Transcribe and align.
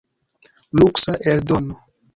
Luksa 0.81 1.13
eldono. 1.35 1.75